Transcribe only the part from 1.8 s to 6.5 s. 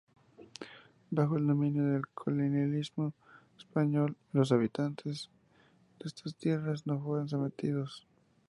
del colonialismo español, los habitantes de estas